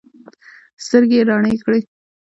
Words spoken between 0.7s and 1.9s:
سترګې یې رڼې کړې.